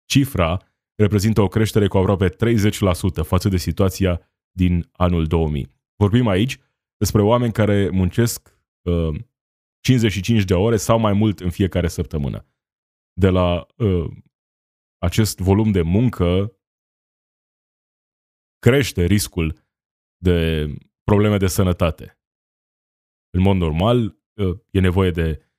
[0.05, 0.59] Cifra
[0.95, 2.35] reprezintă o creștere cu aproape 30%
[3.23, 4.21] față de situația
[4.51, 5.75] din anul 2000.
[5.97, 6.59] Vorbim aici
[6.97, 9.21] despre oameni care muncesc uh,
[9.81, 12.47] 55 de ore sau mai mult în fiecare săptămână.
[13.13, 14.11] De la uh,
[14.99, 16.57] acest volum de muncă
[18.59, 19.66] crește riscul
[20.17, 20.67] de
[21.05, 22.19] probleme de sănătate.
[23.31, 25.51] În mod normal, uh, e nevoie de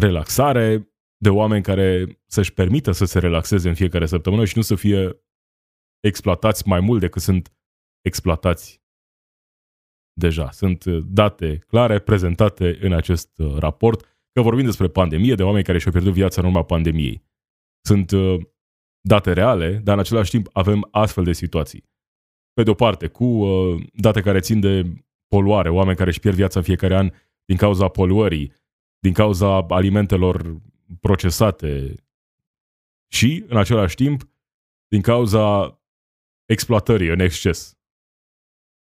[0.00, 4.74] relaxare, de oameni care să-și permită să se relaxeze în fiecare săptămână și nu să
[4.74, 5.24] fie
[6.00, 7.52] exploatați mai mult decât sunt
[8.00, 8.82] exploatați
[10.12, 10.50] deja.
[10.50, 14.00] Sunt uh, date clare prezentate în acest uh, raport
[14.32, 17.24] că vorbim despre pandemie, de oameni care și-au pierdut viața în urma pandemiei.
[17.86, 18.40] Sunt uh,
[19.00, 21.84] date reale, dar în același timp avem astfel de situații.
[22.54, 23.44] Pe de o parte, cu
[23.92, 27.10] date care țin de poluare, oameni care își pierd viața în fiecare an
[27.44, 28.52] din cauza poluării,
[28.98, 30.60] din cauza alimentelor
[31.00, 31.94] procesate
[33.12, 34.22] și, în același timp,
[34.88, 35.78] din cauza
[36.44, 37.78] exploatării în exces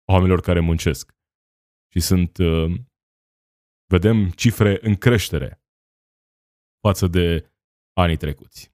[0.05, 1.15] oamenilor care muncesc
[1.91, 2.79] și sunt, uh,
[3.85, 5.63] vedem cifre în creștere
[6.79, 7.51] față de
[7.93, 8.72] anii trecuți.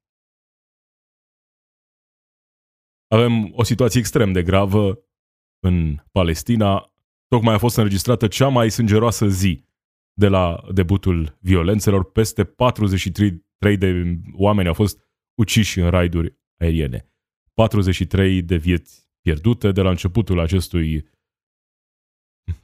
[3.12, 5.04] Avem o situație extrem de gravă
[5.60, 6.94] în Palestina.
[7.28, 9.66] Tocmai a fost înregistrată cea mai sângeroasă zi
[10.14, 12.12] de la debutul violențelor.
[12.12, 17.14] Peste 43 de oameni au fost uciși în raiduri aeriene.
[17.54, 21.10] 43 de vieți pierdute de la începutul acestui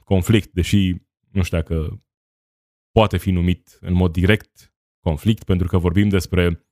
[0.04, 0.94] conflict, deși
[1.30, 2.02] nu știu dacă
[2.90, 6.66] poate fi numit în mod direct conflict, pentru că vorbim despre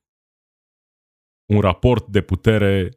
[1.45, 2.89] un raport de putere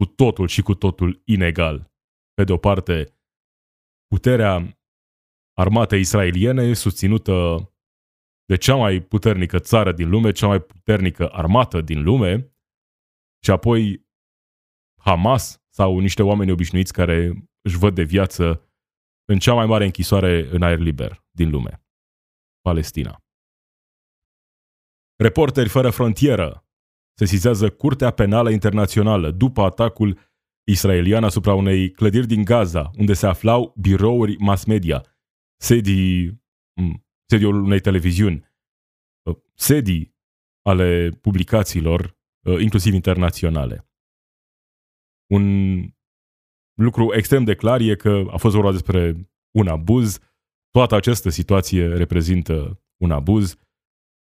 [0.00, 1.92] cu totul și cu totul inegal.
[2.34, 3.20] Pe de o parte,
[4.06, 4.78] puterea
[5.58, 7.34] armatei israeliene susținută
[8.44, 12.54] de cea mai puternică țară din lume, cea mai puternică armată din lume,
[13.44, 14.08] și apoi
[15.02, 18.70] Hamas sau niște oameni obișnuiți care își văd de viață
[19.24, 21.84] în cea mai mare închisoare în aer liber din lume,
[22.60, 23.22] Palestina.
[25.16, 26.69] Reporteri fără frontieră
[27.24, 30.18] sesizează Curtea Penală Internațională după atacul
[30.64, 35.04] israelian asupra unei clădiri din Gaza, unde se aflau birouri mass media,
[35.56, 36.42] sedii,
[37.30, 38.44] sediul unei televiziuni,
[39.22, 40.16] uh, sedii
[40.62, 43.88] ale publicațiilor, uh, inclusiv internaționale.
[45.32, 45.44] Un
[46.74, 50.18] lucru extrem de clar e că a fost vorba despre un abuz.
[50.70, 53.56] Toată această situație reprezintă un abuz.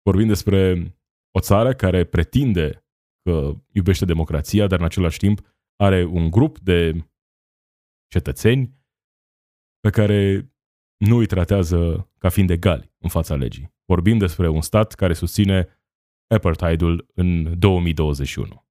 [0.02, 0.94] Vorbim despre
[1.36, 2.86] o țară care pretinde
[3.22, 5.40] că iubește democrația, dar în același timp
[5.76, 7.08] are un grup de
[8.10, 8.74] cetățeni
[9.80, 10.52] pe care
[10.96, 13.74] nu îi tratează ca fiind egali în fața legii.
[13.84, 15.68] Vorbim despre un stat care susține
[16.34, 18.66] apartheidul în 2021.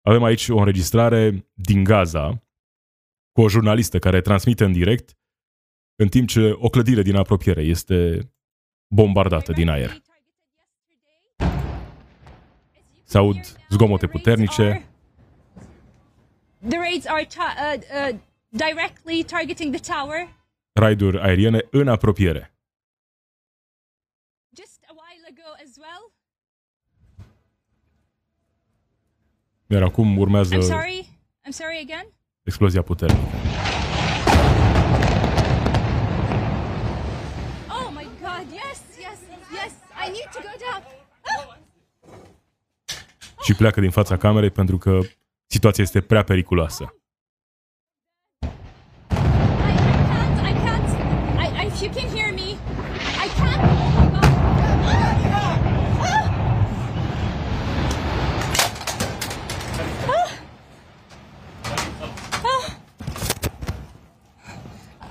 [0.00, 2.46] Avem aici o înregistrare din Gaza
[3.32, 5.18] cu o jurnalistă care transmite în direct
[6.02, 8.30] în timp ce o clădire din apropiere este
[8.94, 10.02] bombardată din aer.
[13.12, 13.36] Se aud
[13.70, 14.86] zgomote puternice.
[16.68, 18.18] The raids are ta- uh, uh,
[18.50, 20.28] directly targeting the tower.
[20.72, 22.52] Raiduri aeriene în apropiere.
[24.56, 26.12] Just a while ago as well.
[29.66, 31.06] Iar acum urmează I'm sorry.
[31.46, 32.06] I'm sorry again.
[32.42, 33.20] explozia puternică.
[37.68, 39.18] Oh my god, yes, yes,
[39.52, 39.72] yes.
[40.06, 41.01] I need to go down.
[43.42, 44.98] Oh, Și pleacă din fața camerei pentru că
[45.46, 46.94] situația este prea periculoasă.
[48.42, 49.74] I, I
[50.10, 50.88] can't, I can't.
[51.38, 52.48] I, I, if you can hear me,
[53.24, 53.60] I can't.
[53.64, 54.30] Oh my god.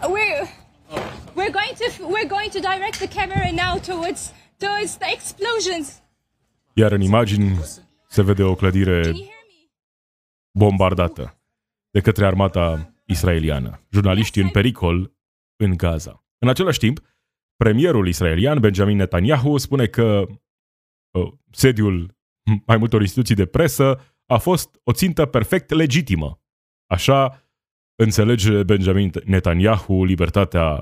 [0.10, 0.48] We're,
[1.36, 6.02] we're going to we're going to direct the camera now towards towards the explosions.
[6.74, 7.60] Iar în imagini
[8.12, 9.69] se vede o clădire Can you hear me?
[10.60, 11.41] bombardată
[11.91, 13.88] de către armata israeliană.
[13.91, 15.13] Jurnaliștii în pericol
[15.63, 16.26] în Gaza.
[16.38, 17.00] În același timp,
[17.56, 20.26] premierul israelian Benjamin Netanyahu spune că
[21.17, 22.17] uh, sediul
[22.65, 26.41] mai multor instituții de presă a fost o țintă perfect legitimă.
[26.86, 27.50] Așa
[27.95, 30.82] înțelege Benjamin Netanyahu libertatea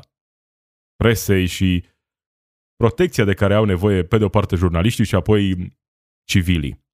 [0.96, 1.86] presei și
[2.76, 5.78] protecția de care au nevoie pe de o parte jurnaliștii și apoi
[6.24, 6.88] civilii.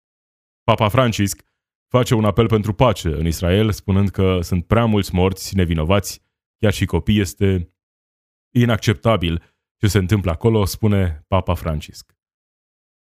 [0.66, 1.46] Papa Francisc
[1.88, 6.22] face un apel pentru pace în Israel, spunând că sunt prea mulți morți nevinovați,
[6.58, 7.20] chiar și copii.
[7.20, 7.74] Este
[8.56, 12.16] inacceptabil ce se întâmplă acolo, spune Papa Francisc.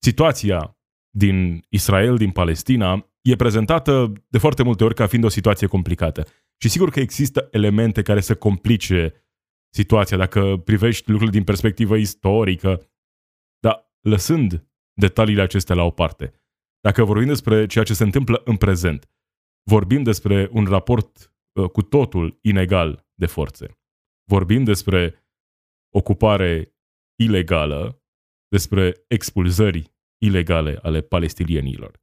[0.03, 0.77] Situația
[1.09, 6.27] din Israel, din Palestina, e prezentată de foarte multe ori ca fiind o situație complicată.
[6.57, 9.13] Și sigur că există elemente care să complice
[9.73, 12.91] situația, dacă privești lucrurile din perspectivă istorică,
[13.59, 16.44] dar lăsând detaliile acestea la o parte.
[16.85, 19.09] Dacă vorbim despre ceea ce se întâmplă în prezent,
[19.63, 23.79] vorbim despre un raport uh, cu totul inegal de forțe.
[24.29, 25.27] Vorbim despre
[25.93, 26.75] ocupare
[27.15, 28.03] ilegală,
[28.47, 31.99] despre expulzări ilegale ale palestinienilor.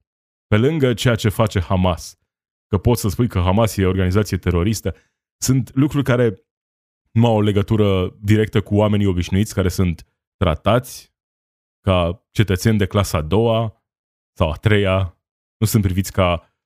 [0.47, 2.19] Pe lângă ceea ce face Hamas,
[2.67, 4.95] că poți să spui că Hamas e o organizație teroristă,
[5.41, 6.47] sunt lucruri care
[7.11, 11.15] nu au o legătură directă cu oamenii obișnuiți care sunt tratați
[11.81, 13.82] ca cetățeni de clasa a doua
[14.37, 15.19] sau a treia,
[15.57, 16.57] nu sunt priviți ca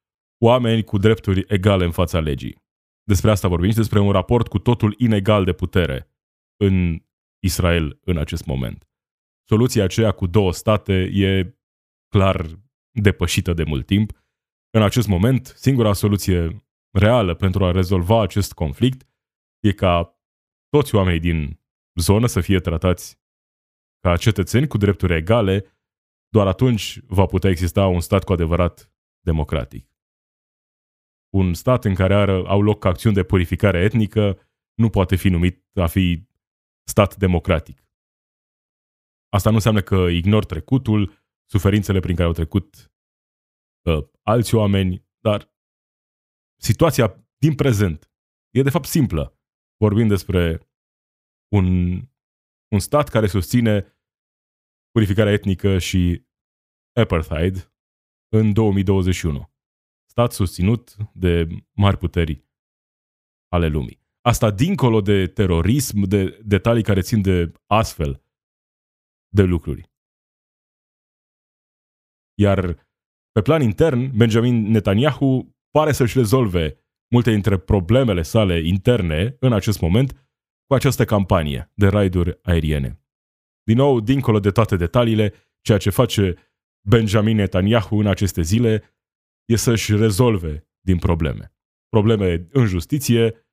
[0.44, 2.64] oameni cu drepturi egale în fața legii.
[3.02, 6.10] Despre asta vorbim și despre un raport cu totul inegal de putere
[6.56, 7.04] în
[7.42, 8.88] Israel în acest moment.
[9.48, 11.56] Soluția aceea cu două state e
[12.08, 12.46] clar
[13.00, 14.12] depășită de mult timp.
[14.70, 16.66] În acest moment, singura soluție
[16.98, 19.08] reală pentru a rezolva acest conflict
[19.60, 20.20] e ca
[20.68, 21.60] toți oamenii din
[21.94, 23.20] zonă să fie tratați
[24.00, 25.75] ca cetățeni cu drepturi egale,
[26.36, 28.92] doar atunci va putea exista un stat cu adevărat
[29.24, 29.90] democratic.
[31.34, 35.64] Un stat în care are, au loc acțiuni de purificare etnică nu poate fi numit
[35.74, 36.28] a fi
[36.88, 37.84] stat democratic.
[39.28, 42.92] Asta nu înseamnă că ignor trecutul, suferințele prin care au trecut
[43.88, 45.54] uh, alți oameni, dar
[46.60, 48.10] situația din prezent
[48.50, 49.40] e de fapt simplă.
[49.76, 50.68] Vorbim despre
[51.48, 51.66] un,
[52.72, 53.96] un stat care susține
[54.96, 56.25] purificarea etnică și
[57.00, 57.72] apartheid
[58.28, 59.50] în 2021.
[60.10, 62.44] Stat susținut de mari puteri
[63.48, 64.04] ale lumii.
[64.20, 68.22] Asta dincolo de terorism, de detalii care țin de astfel
[69.28, 69.90] de lucruri.
[72.34, 72.86] Iar
[73.32, 76.80] pe plan intern, Benjamin Netanyahu pare să-și rezolve
[77.10, 80.28] multe dintre problemele sale interne în acest moment
[80.66, 83.00] cu această campanie de raiduri aeriene.
[83.62, 86.45] Din nou, dincolo de toate detaliile, ceea ce face
[86.88, 88.96] Benjamin Netanyahu în aceste zile
[89.44, 91.54] e să-și rezolve din probleme.
[91.88, 93.46] Probleme în justiție,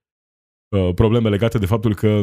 [0.75, 2.21] uh, probleme legate de faptul că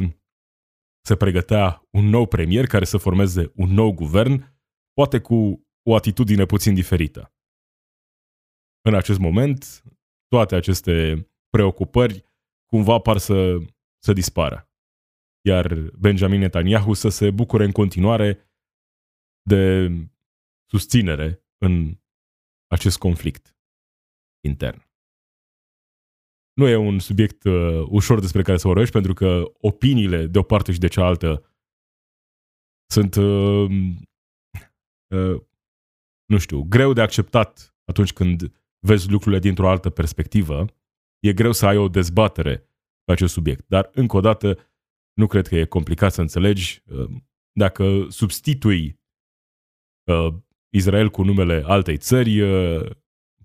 [1.07, 4.59] se pregătea un nou premier care să formeze un nou guvern,
[4.93, 7.35] poate cu o atitudine puțin diferită.
[8.83, 9.83] În acest moment,
[10.29, 12.25] toate aceste preocupări
[12.67, 13.59] cumva par să,
[14.03, 14.71] să dispară.
[15.47, 18.51] Iar Benjamin Netanyahu să se bucure în continuare
[19.43, 19.91] de
[20.71, 21.99] susținere în
[22.67, 23.57] acest conflict
[24.45, 24.89] intern.
[26.53, 30.43] Nu e un subiect uh, ușor despre care să vorbești, pentru că opiniile de o
[30.43, 31.45] parte și de cealaltă
[32.91, 33.71] sunt, uh,
[35.15, 35.43] uh,
[36.25, 38.53] nu știu, greu de acceptat atunci când
[38.87, 40.65] vezi lucrurile dintr-o altă perspectivă.
[41.19, 42.57] E greu să ai o dezbatere
[43.05, 43.65] pe acest subiect.
[43.69, 44.59] Dar, încă o dată,
[45.13, 47.11] nu cred că e complicat să înțelegi uh,
[47.53, 49.01] dacă substitui
[50.05, 50.35] uh,
[50.71, 52.91] Israel cu numele altei țări, uh,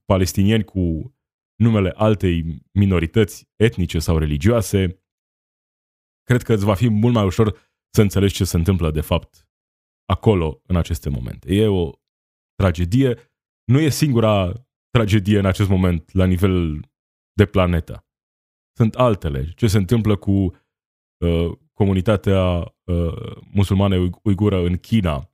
[0.05, 1.15] palestinieni cu
[1.55, 5.03] numele altei minorități etnice sau religioase,
[6.23, 9.49] cred că îți va fi mult mai ușor să înțelegi ce se întâmplă de fapt
[10.05, 11.53] acolo în aceste momente.
[11.53, 11.91] E o
[12.55, 13.17] tragedie,
[13.63, 14.51] nu e singura
[14.89, 16.79] tragedie în acest moment la nivel
[17.33, 18.07] de planetă.
[18.77, 19.51] Sunt altele.
[19.55, 25.29] Ce se întâmplă cu uh, comunitatea uh, musulmană uigură în China.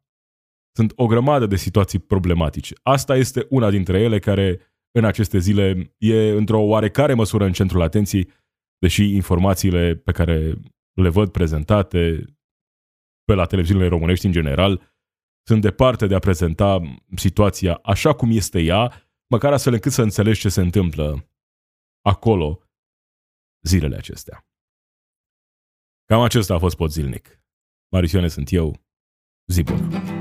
[0.75, 2.75] Sunt o grămadă de situații problematice.
[2.83, 4.59] Asta este una dintre ele care
[4.91, 8.29] în aceste zile e într-o oarecare măsură în centrul atenției,
[8.77, 10.53] deși informațiile pe care
[10.93, 12.25] le văd prezentate
[13.23, 14.91] pe la televiziunile românești în general
[15.47, 16.81] sunt departe de a prezenta
[17.15, 21.29] situația așa cum este ea, măcar astfel încât să înțelegi ce se întâmplă
[22.01, 22.61] acolo
[23.67, 24.45] zilele acestea.
[26.05, 27.41] Cam acesta a fost pot zilnic.
[27.91, 28.81] Marisioane sunt eu.
[29.51, 30.20] Zi bună!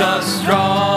[0.00, 0.93] Us strong.